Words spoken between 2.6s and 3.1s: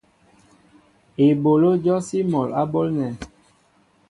ɓólnέ.